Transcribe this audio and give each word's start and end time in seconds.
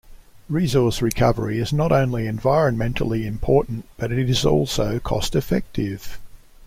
Resource 0.49 0.99
recovery 0.99 1.59
is 1.59 1.71
not 1.71 1.91
only 1.91 2.23
environmentally 2.23 3.23
important, 3.25 3.87
but 3.97 4.11
it 4.11 4.31
is 4.31 4.43
also 4.43 4.97
cost-effective. 4.97 6.19